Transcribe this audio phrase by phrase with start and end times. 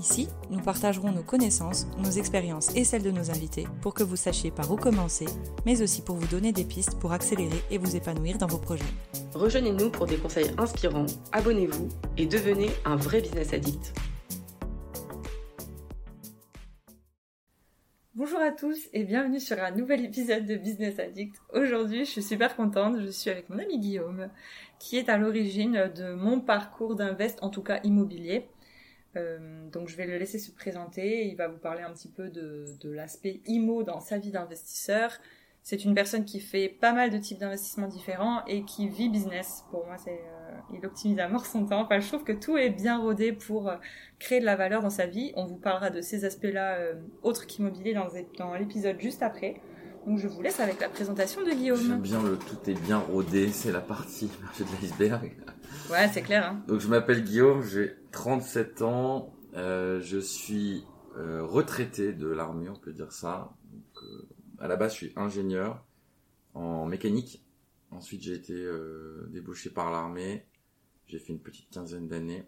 [0.00, 4.16] Ici, nous partagerons nos connaissances, nos expériences et celles de nos invités pour que vous
[4.16, 5.26] sachiez par où commencer,
[5.66, 8.82] mais aussi pour vous donner des pistes pour accélérer et vous épanouir dans vos projets.
[9.34, 13.92] Rejoignez-nous pour des conseils inspirants, abonnez-vous et devenez un vrai business addict.
[18.14, 21.36] Bonjour à tous et bienvenue sur un nouvel épisode de Business Addict.
[21.52, 24.30] Aujourd'hui, je suis super contente, je suis avec mon ami Guillaume,
[24.78, 28.46] qui est à l'origine de mon parcours d'invest, en tout cas immobilier.
[29.16, 32.28] Euh, donc je vais le laisser se présenter, il va vous parler un petit peu
[32.28, 35.12] de, de l'aspect IMO dans sa vie d'investisseur.
[35.62, 39.64] C'est une personne qui fait pas mal de types d'investissements différents et qui vit business.
[39.70, 41.82] Pour moi, c'est euh, il optimise à mort son temps.
[41.82, 43.76] Enfin, je trouve que tout est bien rodé pour euh,
[44.18, 45.32] créer de la valeur dans sa vie.
[45.36, 46.78] On vous parlera de ces aspects-là
[47.22, 48.08] autres qu'immobilier dans,
[48.38, 49.60] dans l'épisode juste après.
[50.06, 51.80] Donc je vous laisse avec la présentation de Guillaume.
[51.80, 55.32] J'aime bien le tout est bien rodé, c'est la partie marché de l'iceberg.
[55.90, 56.46] Ouais, c'est clair.
[56.46, 56.62] Hein.
[56.66, 60.84] Donc je m'appelle Guillaume, j'ai 37 ans, euh, je suis
[61.16, 63.52] euh, retraité de l'armée, on peut dire ça.
[63.72, 64.28] Donc, euh,
[64.58, 65.84] à la base, je suis ingénieur
[66.54, 67.44] en mécanique.
[67.90, 68.68] Ensuite, j'ai été
[69.30, 70.46] débauché par l'armée.
[71.08, 72.46] J'ai fait une petite quinzaine d'années.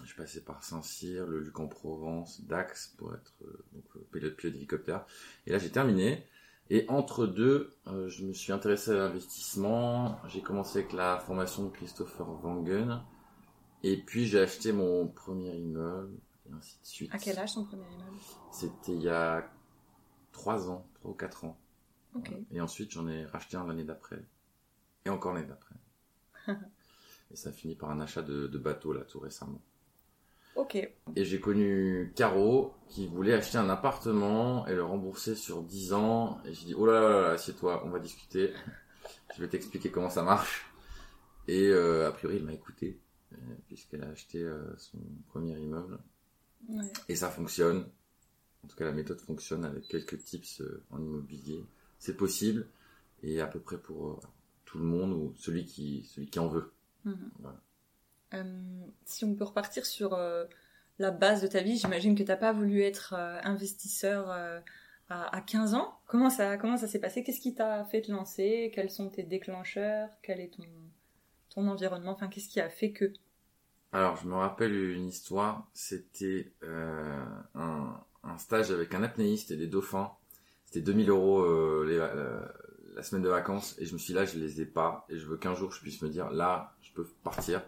[0.00, 3.34] Je suis passé par Saint-Cyr, le Luc en Provence, Dax pour être
[3.72, 5.06] donc, pilote, pilote d'hélicoptère.
[5.46, 6.26] Et là, j'ai terminé.
[6.70, 10.18] Et entre deux, euh, je me suis intéressé à l'investissement.
[10.28, 13.02] J'ai commencé avec la formation de Christopher Wangen.
[13.82, 16.16] Et puis j'ai acheté mon premier immeuble,
[16.48, 17.14] et ainsi de suite.
[17.14, 18.16] À quel âge ton premier immeuble?
[18.52, 19.50] C'était il y a
[20.30, 21.58] 3 ans, 3 ou 4 ans.
[22.52, 24.22] Et ensuite j'en ai racheté un l'année d'après.
[25.04, 25.74] Et encore l'année d'après.
[27.30, 29.60] et ça a fini par un achat de, de bateau là tout récemment.
[30.54, 30.76] Ok.
[30.76, 36.40] Et j'ai connu Caro qui voulait acheter un appartement et le rembourser sur 10 ans.
[36.44, 38.52] Et j'ai dit, oh là là là, assieds-toi, on va discuter.
[39.34, 40.66] Je vais t'expliquer comment ça marche.
[41.48, 43.00] Et euh, a priori, il m'a écouté,
[43.32, 43.36] euh,
[43.66, 44.98] puisqu'elle a acheté euh, son
[45.28, 45.98] premier immeuble.
[46.68, 46.84] Ouais.
[47.08, 47.86] Et ça fonctionne.
[48.64, 51.64] En tout cas, la méthode fonctionne avec quelques tips euh, en immobilier.
[51.98, 52.68] C'est possible.
[53.22, 54.20] Et à peu près pour
[54.64, 56.72] tout le monde ou celui qui, celui qui en veut.
[57.04, 57.30] Mhm.
[57.40, 57.60] Voilà.
[58.34, 58.44] Euh,
[59.04, 60.44] si on peut repartir sur euh,
[60.98, 65.40] la base de ta vie, j'imagine que t'as pas voulu être euh, investisseur à, à
[65.40, 65.98] 15 ans.
[66.06, 67.22] Comment ça, comment ça s'est passé?
[67.22, 68.70] Qu'est-ce qui t'a fait te lancer?
[68.74, 70.08] Quels sont tes déclencheurs?
[70.22, 70.52] Quel est
[71.50, 72.12] ton, environnement?
[72.12, 73.12] Enfin, qu'est-ce qui a fait que?
[73.92, 75.68] Alors, je me rappelle une histoire.
[75.74, 76.52] C'était
[77.54, 80.12] un, stage avec un apnéiste et des dauphins.
[80.64, 83.76] C'était 2000 euros la semaine de vacances.
[83.78, 85.04] Et je me suis dit, là, je les ai pas.
[85.10, 87.62] Et je veux qu'un jour, je puisse me dire, là, je peux partir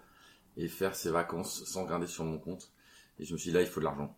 [0.56, 2.70] et faire ces vacances sans regarder sur mon compte.
[3.18, 4.16] Et je me suis dit, là, il faut de l'argent.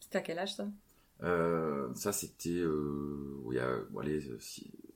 [0.00, 0.68] C'était à quel âge ça?
[1.22, 4.20] Euh, ça, c'était euh, il y a bon, allez,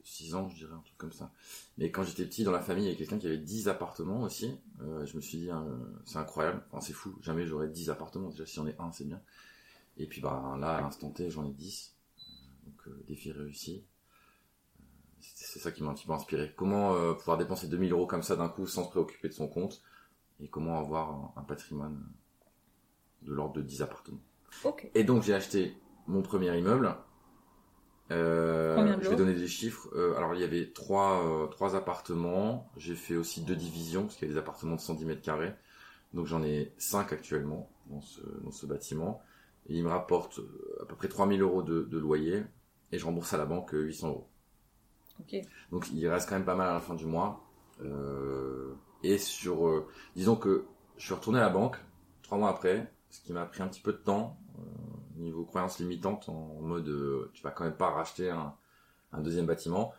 [0.02, 1.30] 6 ans, je dirais, un truc comme ça.
[1.78, 4.22] Mais quand j'étais petit, dans la famille, il y avait quelqu'un qui avait 10 appartements
[4.22, 4.58] aussi.
[4.82, 5.66] Euh, je me suis dit, hein,
[6.04, 8.30] c'est incroyable, enfin, c'est fou, jamais j'aurais 10 appartements.
[8.30, 9.20] Déjà, si j'en ai un, c'est bien.
[9.98, 11.94] Et puis, bah, là, à l'instant T, j'en ai 10.
[12.18, 12.22] Euh,
[12.66, 13.84] donc, euh, défi réussi.
[14.80, 14.82] Euh,
[15.20, 16.52] C'est ça qui m'a un petit peu inspiré.
[16.56, 19.48] Comment euh, pouvoir dépenser 2000 euros comme ça d'un coup sans se préoccuper de son
[19.48, 19.82] compte?
[20.40, 22.02] Et comment avoir un, patrimoine
[23.22, 24.20] de l'ordre de 10 appartements.
[24.94, 25.76] Et donc j'ai acheté
[26.06, 26.94] mon premier immeuble.
[28.12, 29.88] Euh, je vais donner des chiffres.
[29.94, 32.70] Euh, alors il y avait trois, euh, trois appartements.
[32.76, 35.54] J'ai fait aussi deux divisions parce qu'il y a des appartements de 110 mètres carrés.
[36.14, 39.22] Donc j'en ai cinq actuellement dans ce, dans ce bâtiment.
[39.68, 42.44] Et il me rapporte euh, à peu près 3000 euros de, de loyer
[42.92, 44.28] et je rembourse à la banque euh, 800 euros.
[45.20, 45.36] Ok.
[45.72, 47.44] Donc il reste quand même pas mal à la fin du mois.
[47.82, 48.74] Euh,
[49.12, 50.64] et sur, euh, disons que
[50.96, 51.76] je suis retourné à la banque
[52.22, 54.62] trois mois après, ce qui m'a pris un petit peu de temps euh,
[55.16, 58.54] niveau croyances limitantes en mode euh, tu vas quand même pas racheter un,
[59.18, 59.94] deuxième bâtiment.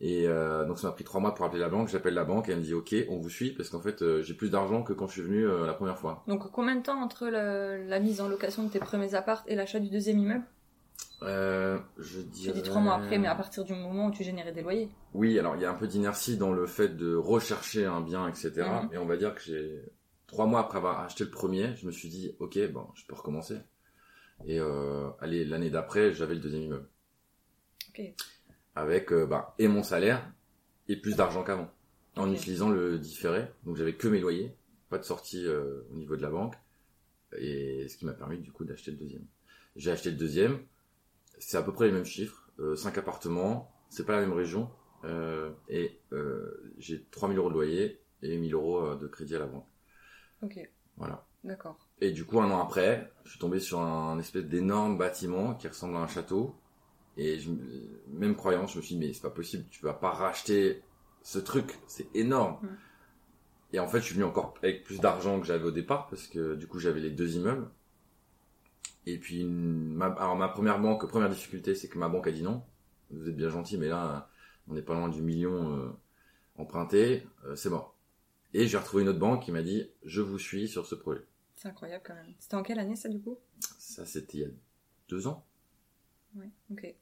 [0.00, 1.88] Et euh, donc ça m'a pris trois mois pour appeler la banque.
[1.88, 4.34] J'appelle la banque et elle me dit ok, on vous suit parce qu'en fait j'ai
[4.34, 6.22] plus d'argent que quand je suis venu la première fois.
[6.26, 9.80] Donc, combien de temps entre la mise en location de tes premiers apparts et l'achat
[9.80, 10.44] du deuxième immeuble?
[11.22, 14.52] Euh, je Tu dis trois mois après, mais à partir du moment où tu générais
[14.52, 14.88] des loyers.
[15.14, 18.28] Oui, alors il y a un peu d'inertie dans le fait de rechercher un bien,
[18.28, 18.52] etc.
[18.56, 18.90] Mhm.
[18.92, 19.80] Et on va dire que j'ai
[20.26, 23.14] trois mois après avoir acheté le premier, je me suis dit ok, bon, je peux
[23.14, 23.58] recommencer.
[24.46, 26.88] Et euh, allez, l'année d'après, j'avais le deuxième immeuble
[28.74, 30.32] avec euh, bah, et mon salaire
[30.88, 31.70] et plus d'argent qu'avant,
[32.16, 33.46] en utilisant le différé.
[33.64, 34.54] Donc j'avais que mes loyers,
[34.90, 36.54] pas de sortie euh, au niveau de la banque,
[37.38, 39.26] et ce qui m'a permis du coup d'acheter le deuxième.
[39.76, 40.60] J'ai acheté le deuxième,
[41.46, 44.70] c'est à peu près les mêmes chiffres, euh, 5 appartements, c'est pas la même région,
[45.04, 49.40] euh, et euh, j'ai 3000 euros de loyer et 1000 euros euh, de crédit à
[49.40, 49.66] la banque.
[50.42, 50.58] Ok.
[50.96, 51.26] Voilà.
[51.42, 51.78] D'accord.
[52.00, 55.68] Et du coup, un an après, je suis tombé sur un, espèce d'énorme bâtiment qui
[55.68, 56.56] ressemble à un château.
[57.18, 57.50] Et je,
[58.08, 60.82] même croyance, je me suis dit, mais c'est pas possible, tu vas pas racheter
[61.22, 62.58] ce truc, c'est énorme.
[62.62, 62.68] Mm.
[63.74, 66.26] Et en fait, je suis venu encore avec plus d'argent que j'avais au départ, parce
[66.26, 67.68] que du coup, j'avais les deux immeubles.
[69.06, 72.42] Et puis, ma, alors ma première banque, première difficulté, c'est que ma banque a dit
[72.42, 72.64] non.
[73.10, 74.30] Vous êtes bien gentil, mais là,
[74.68, 75.90] on n'est pas loin du million euh,
[76.56, 77.94] emprunté, euh, c'est mort.
[78.54, 81.26] Et j'ai retrouvé une autre banque qui m'a dit, je vous suis sur ce projet.
[81.56, 82.34] C'est incroyable quand même.
[82.38, 83.38] C'était en quelle année ça du coup?
[83.78, 84.48] Ça, c'était il y a
[85.08, 85.44] deux ans.
[86.34, 86.94] Oui, ok.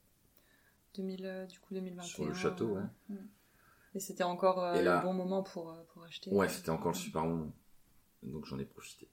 [0.94, 2.02] 2000, euh, du coup 2021.
[2.06, 2.82] Sur le château, ouais.
[3.10, 3.16] ouais.
[3.94, 6.30] Et c'était encore Et là- le bon moment pour, pour acheter?
[6.30, 7.52] Ouais, c'était encore le super moment.
[8.22, 9.08] Donc j'en ai profité.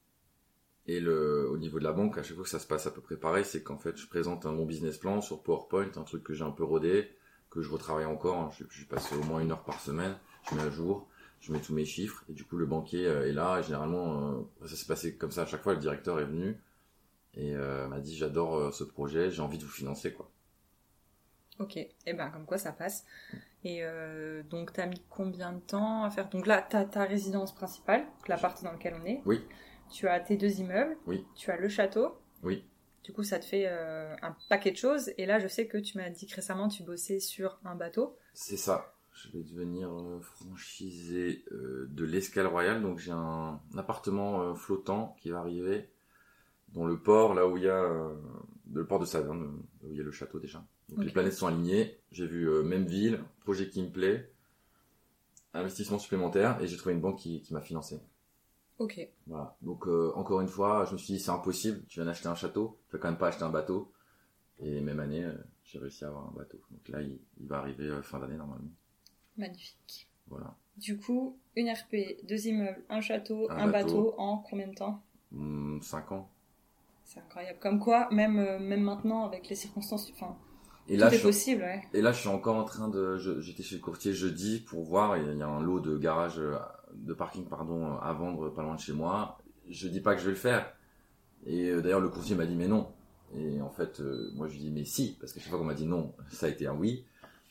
[0.91, 2.91] Et le, au niveau de la banque, à chaque fois que ça se passe à
[2.91, 6.03] peu près pareil, c'est qu'en fait, je présente un bon business plan sur PowerPoint, un
[6.03, 7.11] truc que j'ai un peu rodé,
[7.51, 8.37] que je retravaille encore.
[8.37, 8.49] hein.
[8.57, 10.17] Je, je passe au moins une heure par semaine,
[10.49, 11.07] je mets à jour,
[11.41, 13.59] je mets tous mes chiffres, et du coup, le banquier euh, est là.
[13.59, 15.73] Et généralement, euh, ça s'est passé comme ça à chaque fois.
[15.73, 16.57] Le directeur est venu
[17.35, 20.31] et euh, m'a dit J'adore ce projet, j'ai envie de vous financer, quoi.
[21.59, 23.05] Ok, et ben comme quoi ça passe.
[23.65, 26.29] Et euh, donc t'as mis combien de temps à faire?
[26.29, 29.21] Donc là, t'as ta résidence principale, la partie dans laquelle on est.
[29.25, 29.41] Oui.
[29.91, 30.97] Tu as tes deux immeubles.
[31.07, 31.25] Oui.
[31.35, 32.17] Tu as le château.
[32.43, 32.63] Oui.
[33.03, 35.11] Du coup, ça te fait euh, un paquet de choses.
[35.17, 38.15] Et là, je sais que tu m'as dit que récemment, tu bossais sur un bateau.
[38.33, 38.93] C'est ça.
[39.13, 42.81] Je vais devenir euh, franchisé euh, de l'Escale Royale.
[42.81, 45.89] Donc j'ai un, un appartement flottant qui va arriver
[46.69, 48.11] dans le port, là où il y a
[48.71, 50.63] le port de Saverne, où il y a le château déjà.
[50.89, 51.99] Donc les planètes sont alignées.
[52.11, 54.31] J'ai vu même ville, projet qui me plaît,
[55.55, 57.99] investissement supplémentaire, et j'ai trouvé une banque qui, qui m'a financé.
[58.79, 58.99] Ok.
[59.27, 59.55] Voilà.
[59.61, 61.83] Donc euh, encore une fois, je me suis dit c'est impossible.
[61.87, 63.91] Tu viens d'acheter un château, tu vas quand même pas acheter un bateau.
[64.61, 65.33] Et même année, euh,
[65.63, 66.59] j'ai réussi à avoir un bateau.
[66.71, 68.71] Donc là, il, il va arriver euh, fin d'année normalement.
[69.37, 70.07] Magnifique.
[70.27, 70.55] Voilà.
[70.77, 73.87] Du coup, une RP, deux immeubles, un château, Un un, bateau.
[74.03, 74.15] bateau.
[74.17, 75.01] en combien de temps?
[75.81, 76.29] 5 ans.
[77.03, 77.59] C'est incroyable.
[77.59, 80.37] Comme quoi, même, même maintenant, avec les circonstances, enfin,
[80.89, 81.81] Et tout là, est je, possible, ouais.
[81.93, 83.17] et là, je suis encore en train de.
[83.39, 85.17] J'étais chez le courtier jeudi pour voir.
[85.17, 86.55] Il y a un lot de garage, euh,
[86.93, 89.37] de parking, pardon, à vendre pas loin de chez moi.
[89.69, 90.73] Je dis pas que je vais le faire.
[91.45, 92.91] Et euh, d'ailleurs, le courtier m'a dit mais non.
[93.35, 95.65] Et en fait, euh, moi, je lui dis mais si, parce que chaque fois qu'on
[95.65, 97.05] m'a dit non, ça a été un oui.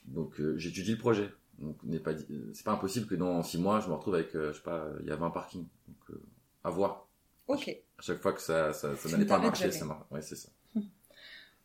[0.06, 1.30] Donc, euh, j'étudie le projet.
[1.58, 4.34] Donc, n'est pas, euh, c'est pas impossible que dans 6 mois, je me retrouve avec,
[4.34, 5.66] euh, je sais pas, il y a 20 parkings.
[5.86, 6.22] Donc, euh,
[6.64, 7.08] à voir.
[7.48, 7.68] Ok.
[7.68, 9.72] À chaque fois que ça, ça, ça n'allait pas marcher, jamais.
[9.72, 10.04] ça marche.
[10.10, 10.50] Ouais, c'est ça.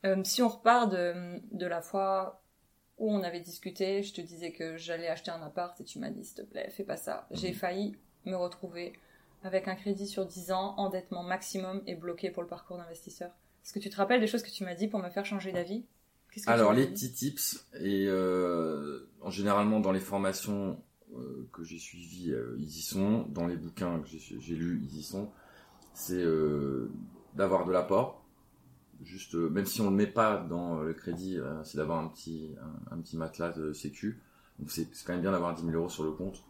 [0.05, 2.43] Euh, si on repart de, de la fois
[2.97, 6.09] où on avait discuté, je te disais que j'allais acheter un appart et tu m'as
[6.09, 7.27] dit s'il te plaît, fais pas ça.
[7.31, 7.55] J'ai Mhm.
[7.55, 7.95] failli
[8.25, 8.93] me retrouver
[9.43, 13.31] avec un crédit sur 10 ans, endettement maximum et bloqué pour le parcours d'investisseur.
[13.63, 15.51] Est-ce que tu te rappelles des choses que tu m'as dit pour me faire changer
[15.51, 15.85] d'avis?
[16.45, 20.77] Alors les petits tips et euh, en généralement dans les formations
[21.15, 23.25] euh, que j'ai suivies, euh, ils y sont.
[23.29, 25.29] Dans les bouquins que j'ai j'ai lus, ils y sont.
[25.93, 26.23] C'est
[27.35, 28.22] d'avoir de l'apport.
[29.01, 31.99] Juste, euh, même si on le met pas dans euh, le crédit, euh, c'est d'avoir
[31.99, 32.55] un petit
[32.91, 34.21] un, un petit matelas de sécu.
[34.59, 36.43] Donc c'est quand même bien d'avoir 10 000 euros sur le compte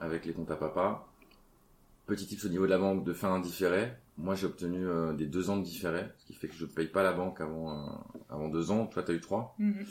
[0.00, 1.06] avec les comptes à papa.
[2.06, 3.92] Petit tips au niveau de la banque de faire un différé.
[4.18, 6.70] Moi j'ai obtenu euh, des deux ans de différé, ce qui fait que je ne
[6.70, 7.90] paye pas la banque avant euh,
[8.30, 8.86] avant deux ans.
[8.86, 9.84] Toi t'as eu trois Mhm.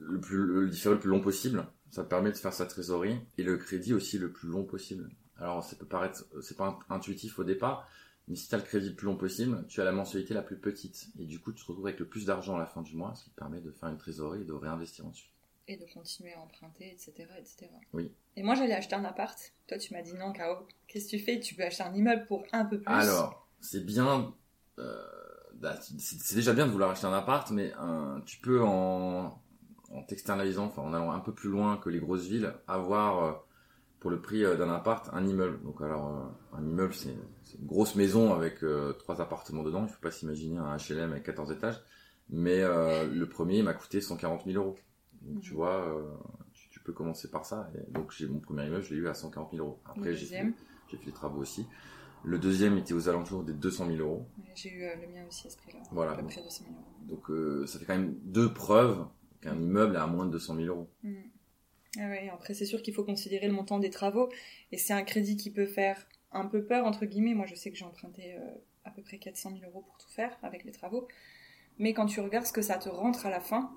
[0.00, 1.66] le plus le différé le plus long possible.
[1.90, 5.08] Ça te permet de faire sa trésorerie et le crédit aussi le plus long possible.
[5.38, 7.88] Alors ça peut paraître c'est pas intuitif au départ,
[8.28, 10.42] mais si tu as le crédit le plus long possible, tu as la mensualité la
[10.42, 12.82] plus petite et du coup tu te retrouves avec le plus d'argent à la fin
[12.82, 15.30] du mois, ce qui te permet de faire une trésorerie et de réinvestir ensuite.
[15.66, 17.12] Et de continuer à emprunter, etc.
[17.38, 17.70] etc.
[17.92, 18.12] Oui.
[18.36, 19.38] Et moi j'allais acheter un appart.
[19.66, 20.66] Toi tu m'as dit non, Caro.
[20.88, 21.40] Qu'est-ce que tu fais?
[21.40, 22.92] Tu peux acheter un immeuble pour un peu plus?
[22.92, 24.34] Alors, c'est bien
[24.78, 25.02] euh,
[25.54, 29.40] bah, c'est déjà bien de vouloir acheter un appart, mais un- tu peux en
[29.90, 33.32] en t'externalisant, enfin en allant un peu plus loin que les grosses villes, avoir euh,
[34.04, 35.62] pour le prix euh, d'un appart un immeuble.
[35.62, 37.08] Donc alors euh, un immeuble c'est
[37.58, 39.84] une grosse maison avec euh, trois appartements dedans.
[39.86, 41.80] Il faut pas s'imaginer un HLM avec 14 étages.
[42.28, 44.76] Mais euh, le premier m'a coûté 140 000 euros.
[45.22, 45.56] Donc tu Mhm.
[45.56, 46.02] vois, euh,
[46.52, 47.70] tu, tu peux commencer par ça.
[47.78, 49.80] Et donc j'ai mon premier immeuble, je l'ai eu à 140 000 euros.
[49.86, 50.54] Le Après j'ai fait, deuxième
[50.90, 51.66] j'ai fait les travaux aussi.
[52.24, 54.26] Le deuxième était aux alentours des 200 000 euros.
[54.54, 55.78] J'ai eu le mien aussi à ce prix-là.
[55.92, 56.12] Voilà.
[56.12, 56.84] À peu près 200 000 euros.
[57.08, 59.06] Donc ça fait quand même deux preuves
[59.40, 60.90] qu'un immeuble est à moins de 200 000 euros.
[61.02, 61.14] Mm.
[61.98, 64.28] Ah ouais, après c'est sûr qu'il faut considérer le montant des travaux
[64.72, 67.34] et c'est un crédit qui peut faire un peu peur entre guillemets.
[67.34, 68.40] Moi je sais que j'ai emprunté euh,
[68.84, 71.06] à peu près 400 000 euros pour tout faire avec les travaux,
[71.78, 73.72] mais quand tu regardes ce que ça te rentre à la fin,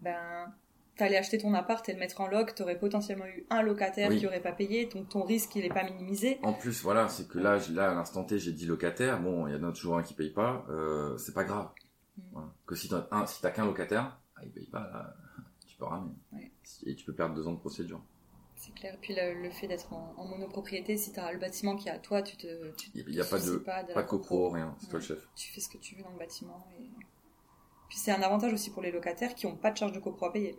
[0.00, 0.52] ben
[0.96, 4.18] t'allais acheter ton appart et le mettre en loc, t'aurais potentiellement eu un locataire Oui.
[4.18, 6.38] qui aurait pas payé, donc ton risque il est pas minimisé.
[6.42, 9.20] En plus, voilà, c'est que là, là à l'instant T, j'ai 10 locataires.
[9.20, 10.66] Bon, il y en a toujours un qui paye pas.
[10.68, 11.70] Euh, c'est pas grave.
[12.16, 12.22] Mm.
[12.32, 12.48] Voilà.
[12.66, 15.16] Que si t'as si qu'un locataire, ah, il paye pas, là,
[15.66, 16.14] tu peux ramener.
[16.32, 16.51] Ouais.
[16.86, 18.00] Et tu peux perdre deux ans de procédure.
[18.56, 18.96] C'est clair.
[19.00, 21.92] Puis le, le fait d'être en, en monopropriété, si tu as le bâtiment qui est
[21.92, 22.72] à toi, tu te.
[22.94, 24.76] Il n'y a pas de, pas, de pas de copro, rien.
[24.80, 25.08] C'est toi le Ouais.
[25.08, 25.28] chef.
[25.34, 26.66] Tu fais ce que tu veux dans le bâtiment.
[26.78, 26.84] Et...
[27.88, 30.26] Puis c'est un avantage aussi pour les locataires qui n'ont pas de charge de copro
[30.26, 30.56] à payer.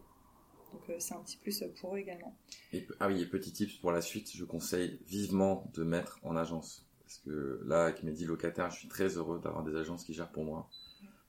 [0.74, 2.36] Donc euh, c'est un petit plus pour eux également.
[2.74, 6.36] Et, ah oui, et petit tips pour la suite, je conseille vivement de mettre en
[6.36, 6.86] agence.
[7.03, 10.13] Parce que là, avec mes 10 locataires, je suis très heureux d'avoir des agences qui
[10.13, 10.67] gèrent pour moi.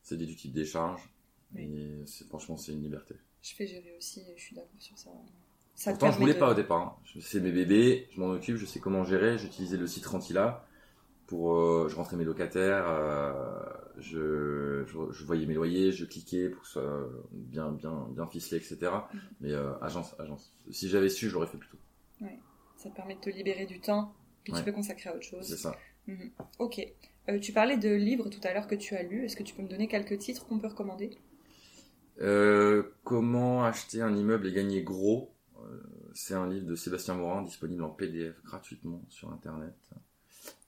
[0.02, 1.09] C'est des du type d'échange.
[1.57, 3.14] Et c'est, franchement, c'est une liberté.
[3.45, 5.11] Je fais gérer aussi, et je suis d'accord sur ça.
[5.75, 6.81] ça Pourtant, je voulais de- pas au départ.
[6.81, 6.97] hein.
[7.05, 9.37] Je- C'est mes bébés, je m'en occupe, je sais comment gérer.
[9.39, 10.67] J'utilisais le site Rentila
[11.27, 13.33] pour, euh, je rentrais mes locataires, euh,
[13.99, 18.27] je, je, je voyais mes loyers, je cliquais pour que ce soit bien, bien, bien
[18.27, 19.09] ficelé, etc.
[19.13, 19.21] Mhm.
[19.43, 20.51] Mais euh, agence, agence.
[20.71, 21.79] Si j'avais su, je l'aurais fait plus tôt.
[22.77, 24.59] Ça te permet de te libérer du temps que Ouais.
[24.59, 25.47] tu peux consacrer à autre chose.
[25.47, 25.77] C'est ça.
[26.59, 26.81] Ok.
[27.29, 29.25] Euh, tu parlais de livres tout à l'heure que tu as lus.
[29.25, 31.17] Est-ce que tu peux me donner quelques titres qu'on peut recommander?
[33.05, 35.31] Comment acheter un immeuble et gagner gros
[35.61, 35.81] Euh,
[36.15, 39.75] C'est un livre de Sébastien Morin disponible en PDF gratuitement sur Internet.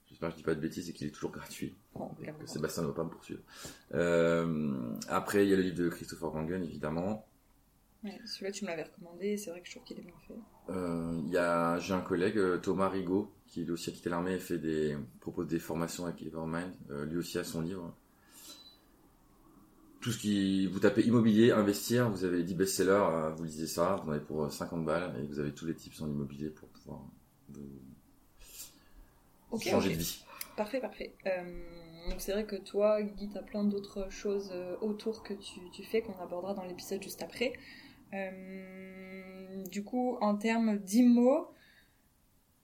[0.09, 1.75] J'espère que je dis pas de bêtises et qu'il est toujours gratuit.
[1.93, 3.41] Bon, que Sébastien ne va pas me poursuivre.
[3.93, 7.27] Euh, après, il y a le livre de Christopher Wangen, évidemment.
[8.03, 9.27] Ouais, Celui-là, tu me l'avais recommandé.
[9.27, 10.35] et C'est vrai que je trouve qu'il est bien fait.
[10.69, 14.97] Euh, j'ai un collègue, Thomas Rigaud, qui lui aussi a quitté l'armée et fait des,
[15.19, 16.71] propose des formations avec Evermind.
[16.89, 17.95] Euh, lui aussi a son livre.
[20.07, 23.99] Tout ce qui, vous tapez immobilier, investir, vous avez 10 best-sellers, euh, vous lisez ça,
[24.01, 26.49] vous en avez pour euh, 50 balles et vous avez tous les tips en immobilier
[26.49, 27.01] pour pouvoir
[27.49, 30.23] vous changer de vie.
[30.55, 31.13] Parfait, parfait.
[31.25, 35.59] Euh, donc c'est vrai que toi, Guy, t'as plein d'autres choses euh, autour que tu,
[35.73, 37.51] tu fais qu'on abordera dans l'épisode juste après.
[38.13, 41.49] Euh, du coup, en termes d'IMO,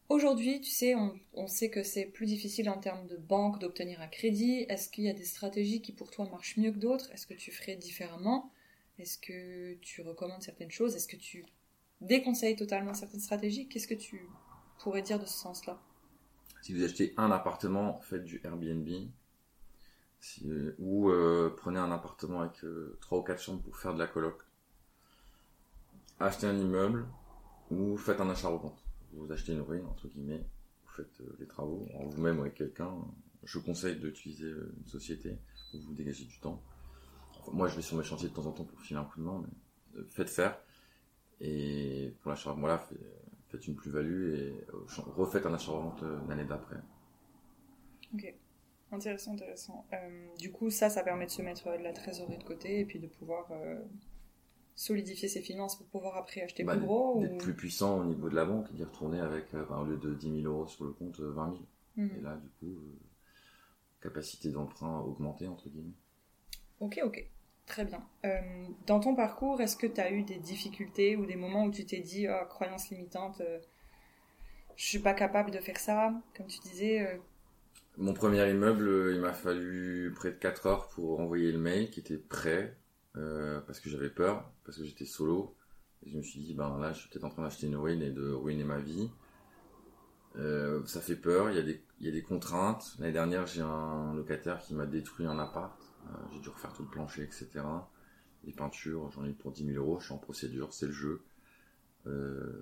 [0.09, 0.95] aujourd'hui, tu sais,
[1.33, 4.65] on, sait que c'est plus difficile en termes de banque d'obtenir un crédit.
[4.69, 7.11] Est-ce qu'il y a des stratégies qui pour toi marchent mieux que d'autres?
[7.11, 8.51] Est-ce que tu ferais différemment?
[8.99, 10.95] Est-ce que tu recommandes certaines choses?
[10.95, 11.45] Est-ce que tu
[12.01, 13.67] déconseilles totalement certaines stratégies?
[13.67, 14.27] Qu'est-ce que tu
[14.79, 15.81] pourrais dire de ce sens-là?
[16.61, 18.87] Si vous achetez un appartement, faites du Airbnb.
[20.45, 23.99] Euh, ou euh, prenez un appartement avec euh, trois ou quatre chambres pour faire de
[23.99, 24.41] la coloc.
[26.19, 27.05] Achetez un immeuble
[27.71, 28.82] ou faites un achat-revente.
[29.15, 30.43] Vous achetez une ruine, entre guillemets,
[30.85, 32.93] vous faites euh, les travaux, en vous-même ou avec quelqu'un.
[33.43, 35.37] Je conseille d'utiliser euh, une société
[35.71, 36.61] pour vous dégager du temps.
[37.51, 39.25] Moi, je vais sur mes chantiers de temps en temps pour filer un coup de
[39.25, 40.57] main, mais euh, faites faire.
[41.41, 42.95] Et pour l'achat, voilà, fait-
[43.49, 44.65] faites une plus-value et
[45.15, 46.77] refaites un achat-revente l'année d'après.
[48.91, 49.85] Intéressant, intéressant.
[49.91, 52.85] Euh, du coup, ça, ça permet de se mettre de la trésorerie de côté et
[52.85, 53.47] puis de pouvoir
[54.75, 57.37] solidifier ses finances pour pouvoir après acheter Bah, plus gros d'être ou...
[57.37, 60.13] plus puissant au niveau de la banque, d'y retourner avec, euh, bah, au lieu de
[60.13, 61.65] 10 000 euros sur le compte, euh, 20 000.
[61.97, 62.11] Mhm.
[62.17, 62.99] Et là, du coup, euh,
[64.01, 65.95] capacité d'emprunt augmentée, entre guillemets.
[66.79, 67.25] Ok, ok.
[67.65, 68.03] Très bien.
[68.25, 68.39] Euh,
[68.85, 71.85] dans ton parcours, est-ce que tu as eu des difficultés ou des moments où tu
[71.85, 73.59] t'es dit, oh, croyance limitante, euh,
[74.75, 76.13] je suis pas capable de faire ça?
[76.35, 77.17] Comme tu disais, euh,
[77.97, 81.89] Mon premier immeuble, euh, il m'a fallu près de 4 heures pour envoyer le mail
[81.89, 82.75] qui était prêt,
[83.15, 85.55] euh, parce que j'avais peur, parce que j'étais solo.
[86.05, 88.01] Et je me suis dit, ben là, je suis peut-être en train d'acheter une ruine
[88.01, 89.09] et de ruiner ma vie.
[90.35, 92.95] Euh, ça fait peur, il y, a des, contraintes.
[92.99, 95.79] L'année dernière, j'ai un locataire qui m'a détruit un appart.
[96.07, 97.49] Euh, j'ai dû refaire tout le plancher, etc.
[98.43, 99.99] Les peintures, j'en ai pour 10 000 euros.
[99.99, 101.21] Je suis en procédure, c'est le jeu.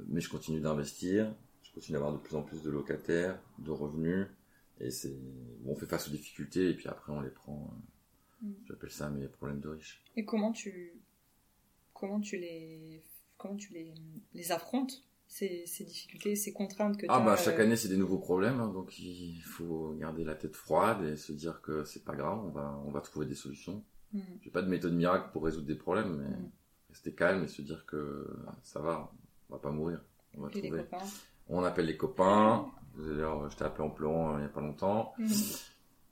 [0.07, 1.33] Mais je continue d'investir.
[1.63, 4.27] Je continue d'avoir de plus en plus de locataires, de revenus.
[4.79, 5.15] Et c'est,
[5.65, 7.73] on fait face aux difficultés et puis après on les prend.
[8.43, 8.53] Euh, Mm.
[8.67, 10.03] J'appelle ça mes problèmes de riches.
[10.15, 10.93] et comment tu,
[11.93, 13.03] comment tu les,
[13.37, 13.93] comment tu les,
[14.33, 17.87] les affrontes ces, ces difficultés, ces contraintes que tu Ah as bah chaque année c'est
[17.87, 21.83] des nouveaux problèmes, hein, donc il faut garder la tête froide et se dire que
[21.85, 23.83] c'est pas grave, on va, on va trouver des solutions.
[24.13, 24.23] Mhm.
[24.41, 26.49] J'ai pas de méthode miracle pour résoudre des problèmes, mais Mhm.
[26.89, 29.09] rester calme et se dire que ah, ça va,
[29.49, 30.03] on va pas mourir.
[30.37, 30.79] On va Et trouver.
[30.83, 31.05] copains.
[31.47, 32.69] On appelle les copains.
[32.97, 35.13] D'ailleurs, je t'ai appelé en pleurant euh, il y a pas longtemps.
[35.17, 35.29] Mhm.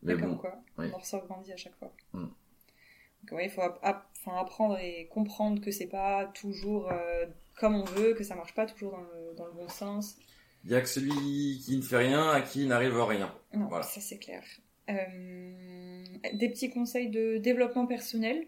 [0.03, 1.91] Mais bon, quoi, on en ressort grandi à chaque fois.
[2.13, 2.25] Mm.
[2.25, 3.79] Donc, ouais, il faut app-
[4.25, 7.25] apprendre et comprendre que c'est pas toujours euh,
[7.57, 10.15] comme on veut, que ça marche pas toujours dans le, dans le bon sens.
[10.63, 13.33] il y a que celui qui ne fait rien à qui n'arrive rien.
[13.53, 13.83] Non, Voilà.
[13.83, 14.43] ça c'est clair.
[14.89, 16.03] Euh,
[16.33, 18.45] des petits conseils de développement personnel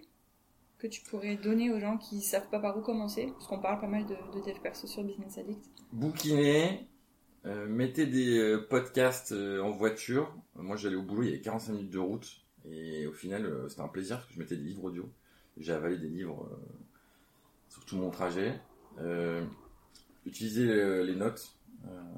[0.79, 3.79] que tu pourrais donner aux gens qui savent pas par où commencer, parce qu'on parle
[3.79, 5.63] pas mal de, de dev perso sur Business Addict.
[5.91, 6.88] Bouquiner,
[7.45, 10.31] euh, mettez des euh, podcasts euh, en voiture.
[10.55, 12.41] Moi, j'allais au boulot, il y avait 45 minutes de route.
[12.65, 15.10] Et au final, c'était un plaisir parce que je mettais des livres audio.
[15.57, 16.48] J'ai avalé des livres
[17.69, 18.62] sur tout mon trajet.
[20.27, 20.67] Utilisez
[21.03, 21.57] les notes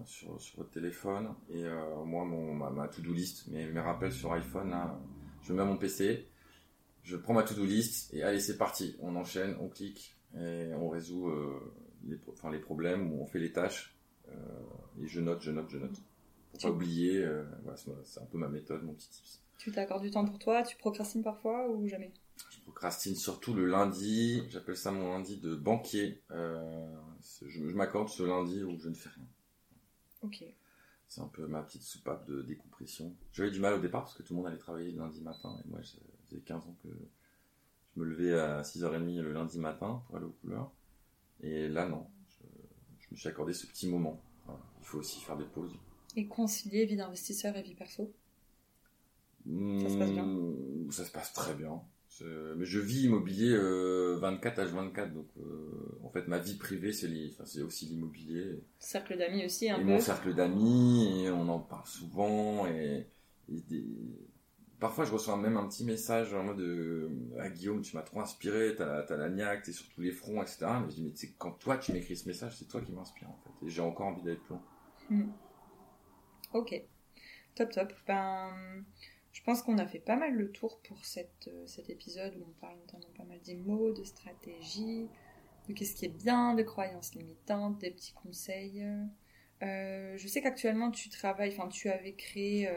[0.04, 1.34] sur, votre téléphone.
[1.50, 1.64] Et
[2.06, 4.76] moi, mon, ma, to-do list, mes, rappels sur iPhone,
[5.44, 6.28] je mets à mon PC.
[7.04, 8.98] Je prends ma to-do list et allez, c'est parti.
[9.00, 11.32] On enchaîne, on clique et on résout
[12.04, 13.96] les, enfin, les problèmes, où on fait les tâches,
[14.30, 16.02] et je note, je note, je note.
[16.52, 17.26] Pour pas oublier,
[17.64, 19.44] voilà, c'est un peu ma méthode, mon petit tips.
[19.64, 22.12] Tu t'accordes du temps pour toi Tu procrastines parfois ou jamais?
[22.52, 24.44] Je procrastine surtout le lundi.
[24.50, 26.22] J'appelle ça mon lundi de banquier.
[26.32, 26.86] Euh,
[27.46, 29.26] je, m'accorde ce lundi où je ne fais rien.
[30.22, 30.44] Ok.
[31.08, 33.16] C'est un peu ma petite soupape de décompression.
[33.32, 35.58] J'avais du mal au départ parce que tout le monde allait travailler le lundi matin.
[35.64, 35.80] Et moi,
[36.30, 36.90] j'ai 15 ans que
[37.96, 40.72] je me levais à 6h30 le lundi matin pour aller aux couleurs.
[41.42, 42.08] Et là, non.
[43.14, 44.20] Me suis accordé ce petit moment.
[44.50, 45.72] Il faut aussi faire des pauses.
[46.16, 48.12] Et concilier vie d'investisseur et vie perso?
[49.46, 51.82] Ça se passe bien hmm, Ça se passe très bien.
[52.56, 57.10] Mais je vis immobilier 24 h 24, donc euh, en fait ma vie privée c'est
[57.40, 58.62] enfin, aussi l'immobilier.
[58.80, 59.88] Cercle d'amis aussi un et peu.
[59.88, 63.08] Mon cercle d'amis, on en parle souvent et,
[64.84, 67.10] parfois je reçois même un petit message en mode euh,
[67.40, 70.12] ah, Guillaume tu m'as trop inspiré, t'as la, as la niaque, t'es sur tous les
[70.12, 70.66] fronts, etc.
[70.82, 73.30] Mais je dis mais c'est quand toi tu m'écris ce message, c'est toi qui m'inspire
[73.30, 73.66] en fait.
[73.66, 74.56] Et j'ai encore envie d'être plus
[75.10, 75.32] hmm.
[76.52, 76.84] Ok,
[77.56, 77.94] top top.
[78.06, 78.84] Ben
[79.32, 82.60] je pense qu'on a fait pas mal le tour pour euh, cet épisode où on
[82.60, 85.08] parle notamment pas mal d'IMO, de stratégie,
[85.70, 88.86] de qu'est-ce qui est bien, de croyances limitantes, des petits conseils.
[89.62, 92.70] Euh, je sais qu'actuellement tu travailles, enfin tu avais créé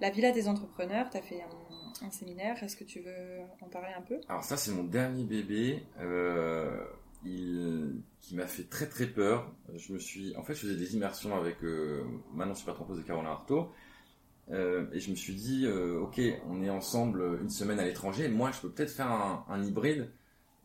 [0.00, 1.42] la Villa des entrepreneurs, tu as fait
[2.02, 4.18] un, séminaire, est-ce que tu veux en parler un peu?
[4.28, 5.84] Alors ça c'est mon dernier bébé,
[7.24, 9.52] il, qui m'a fait très très peur.
[9.76, 11.58] Je me suis, en fait je faisais des immersions avec
[12.32, 13.70] Manon Super de Caroline Artaud,
[14.52, 18.28] euh, et je me suis dit, euh, ok, on est ensemble une semaine à l'étranger.
[18.28, 20.10] Moi, je peux peut-être faire un, hybride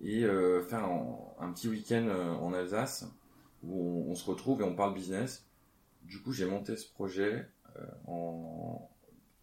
[0.01, 2.07] et euh, faire un, petit week-end
[2.41, 3.05] en Alsace
[3.63, 5.47] où on, se retrouve et on parle business.
[6.03, 7.47] Du coup, j'ai monté ce projet
[8.07, 8.89] en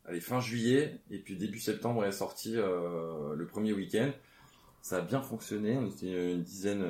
[0.06, 4.10] allez, fin juillet et puis début septembre est sorti le premier week-end.
[4.80, 6.84] Ça a bien fonctionné, on était une dizaine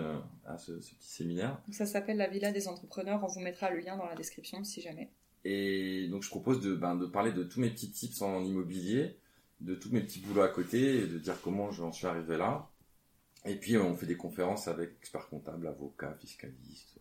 [0.47, 1.61] à ce, ce petit séminaire.
[1.73, 4.81] Ça s'appelle la Villa des entrepreneurs, on vous mettra le lien dans la description si
[4.81, 5.11] jamais.
[5.45, 9.16] Et donc je propose de, ben, de parler de tous mes petits tips en immobilier,
[9.61, 12.68] de tous mes petits boulots à côté, et de dire comment j'en suis arrivé là.
[13.44, 17.01] Et puis on fait des conférences avec experts comptables, avocats, fiscalistes.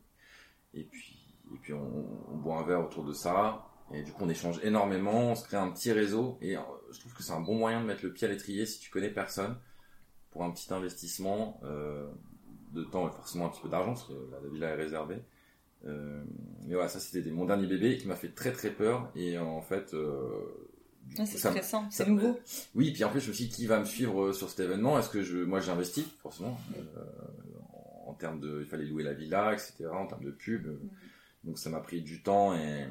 [0.74, 3.68] Et puis, et puis on, boit un verre autour de ça.
[3.94, 6.38] Et du coup on échange énormément, on se crée un petit réseau.
[6.42, 8.66] Et euh, je trouve que c'est un bon moyen de mettre le pied à l'étrier
[8.66, 9.58] si tu connais personne
[10.32, 12.10] pour un petit investissement euh,
[12.74, 15.22] de temps et forcément un petit peu d'argent parce que la villa est réservée.
[15.86, 16.24] Euh,
[16.66, 19.62] mais voilà, ça c'était mon dernier bébé qui m'a fait très très peur et en
[19.62, 19.94] fait.
[19.94, 20.70] Euh,
[21.16, 22.40] c'est stressant, c'est nouveau.
[22.76, 24.98] Oui, puis en fait je me suis dit qui va me suivre sur cet événement?
[25.00, 26.58] Est-ce que je, moi j'ai investi forcément
[28.06, 29.88] en, termes de, il fallait louer la villa, etc.
[29.92, 30.68] En termes de pub,
[31.44, 32.86] donc ça m'a pris du temps et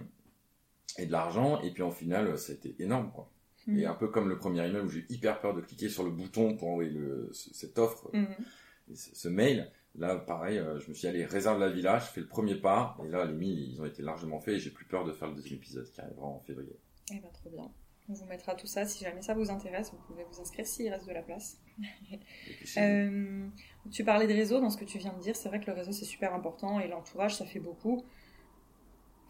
[0.99, 3.31] et de l'argent et puis en final ça a été énorme quoi.
[3.69, 6.11] Et un peu comme le premier email où j'ai hyper peur de cliquer sur le
[6.11, 8.11] bouton pour envoyer le, cette offre,
[8.93, 9.71] ce mail.
[9.97, 12.97] Là, pareil, euh, je me suis allé réserve la villa, je fais le premier pas,
[13.05, 15.29] et là, les mille, ils ont été largement faits, et j'ai plus peur de faire
[15.29, 16.79] le deuxième épisode qui arrivera en février.
[17.11, 17.69] Eh ben, trop bien.
[18.09, 20.93] On vous mettra tout ça, si jamais ça vous intéresse, vous pouvez vous inscrire s'il
[20.93, 21.59] reste de la place.
[22.77, 23.49] euh,
[23.91, 25.77] tu parlais de réseau dans ce que tu viens de dire, c'est vrai que le
[25.77, 28.05] réseau c'est super important, et l'entourage ça fait beaucoup.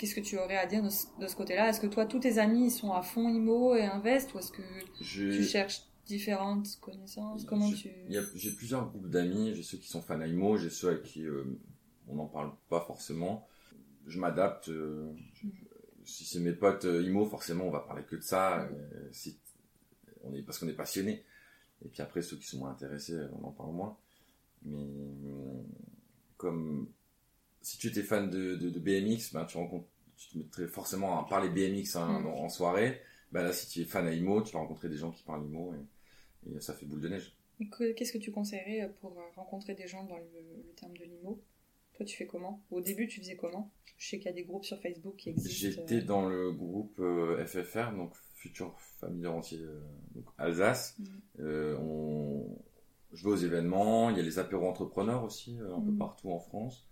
[0.01, 1.69] Qu'est-ce que tu aurais à dire de ce, côté-là?
[1.69, 4.51] Est-ce que toi, tous tes amis, ils sont à fond IMO et Invest, ou est-ce
[4.51, 4.63] que
[5.03, 7.45] tu cherches différentes connaissances?
[7.45, 7.91] Comment tu...
[8.35, 9.55] J'ai plusieurs groupes d'amis.
[9.55, 11.45] J'ai ceux qui sont fans IMO, j'ai ceux avec qui euh,
[12.09, 13.47] on n'en parle pas forcément.
[14.07, 14.71] Je m'adapte.
[14.71, 15.13] Euh,
[16.07, 18.67] si c'est mes potes euh, IMO, forcément, on va parler que de ça.
[20.25, 21.27] on est, parce qu'on est passionné.
[21.85, 23.99] Et puis après, ceux qui sont moins intéressés, on en parle moins.
[24.65, 24.87] Mais
[26.39, 26.89] comme
[27.63, 31.49] si tu étais fan de, BMX, ben, tu rencontres, tu te mettrais forcément à parler
[31.49, 32.27] BMX hein, mm.
[32.27, 33.01] en soirée.
[33.33, 35.47] Ben là, si tu es fan à IMO, tu vas rencontrer des gens qui parlent
[35.47, 35.75] IMO.
[35.75, 37.35] Et, et ça fait boule de neige.
[37.97, 41.43] Qu'est-ce que tu conseillerais euh, pour euh, rencontrer des gens dans le, terme de l'IMO?
[41.95, 42.65] Toi, tu fais comment?
[42.71, 43.71] Au début, tu faisais comment?
[43.99, 45.83] Je sais qu'il y a des groupes sur Facebook qui existent.
[45.83, 46.07] J'étais euh.
[46.07, 47.01] dans le groupe
[47.47, 49.61] FFR, donc Futur Famille Rentier
[50.15, 50.99] donc Alsace.
[50.99, 51.77] Mm.
[51.79, 52.59] on...
[53.13, 55.99] Je vais aux événements, il y a les apéros entrepreneurs aussi, un peu mm.
[55.99, 56.89] partout en France.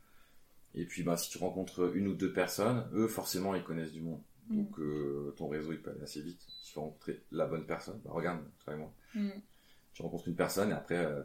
[0.74, 4.02] Et puis, bah, si tu rencontres une ou deux personnes, eux, forcément, ils connaissent du
[4.02, 4.22] monde.
[4.48, 4.56] Mm.
[4.56, 6.40] Donc, ton réseau, il peut aller assez vite.
[6.62, 8.92] Si tu rencontrer la bonne personne, bah, regarde, toi et moi.
[9.14, 9.30] Mm.
[9.98, 11.24] Tu rencontres une personne et après, euh,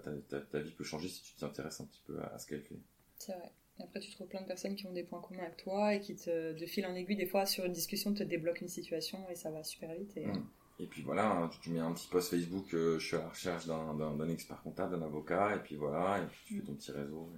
[0.49, 2.79] ta, vie peut changer si tu t'intéresses un petit peu à, ce qu'elle fait.
[3.19, 3.51] C'est vrai.
[3.79, 5.99] Et après, tu trouves plein de personnes qui ont des points communs avec toi et
[5.99, 9.19] qui, te, de fil en aiguille, des fois, sur une discussion, te débloquent une situation
[9.29, 10.17] et ça va super vite.
[10.17, 10.47] Et, mm.
[10.79, 13.29] et puis voilà, hein, tu, mets un petit post Facebook, euh, je suis à la
[13.29, 16.91] recherche d'un expert comptable, d'un avocat, et puis voilà, et puis tu fais ton petit
[16.91, 17.31] réseau.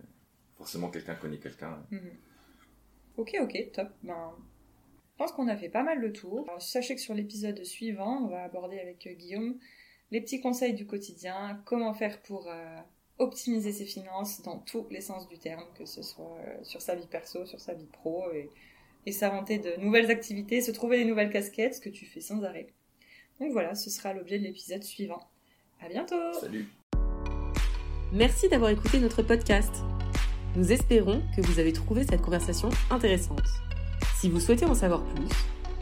[0.58, 1.86] Forcément, quelqu'un connaît quelqu'un.
[1.92, 3.18] Mm-hmm.
[3.18, 3.90] Ok, ok, top.
[4.04, 4.34] Ben,
[5.14, 6.46] je pense qu'on a fait pas mal le tour.
[6.60, 9.58] sachez que sur l'épisode suivant, on va aborder avec euh, Guillaume
[10.12, 12.78] les petits conseils du quotidien, comment faire pour euh,
[13.18, 16.96] optimiser ses finances dans tous les sens du terme, que ce soit euh, sur sa
[16.96, 18.50] vie perso, sur sa vie pro, et,
[19.06, 22.44] et s'inventer de nouvelles activités, se trouver des nouvelles casquettes, ce que tu fais sans
[22.44, 22.68] arrêt.
[23.40, 25.22] Donc voilà, ce sera l'objet de l'épisode suivant.
[25.82, 26.68] À bientôt Salut
[28.14, 29.84] Merci d'avoir écouté notre podcast.
[30.56, 33.44] Nous espérons que vous avez trouvé cette conversation intéressante.
[34.16, 35.28] Si vous souhaitez en savoir plus,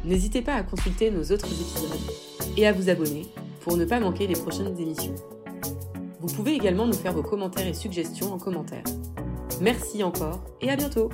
[0.03, 1.99] n'hésitez pas à consulter nos autres épisodes
[2.57, 3.27] et à vous abonner
[3.62, 5.13] pour ne pas manquer les prochaines émissions.
[6.19, 8.83] Vous pouvez également nous faire vos commentaires et suggestions en commentaire.
[9.62, 11.09] Merci encore et à bientôt